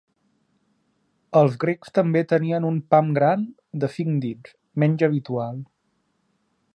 [1.41, 3.45] Els grecs també tenien un "pam gran"
[3.83, 5.61] de cinc dits, menys habitual.